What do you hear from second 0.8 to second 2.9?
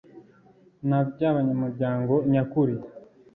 na by abanyamuryango nyakuri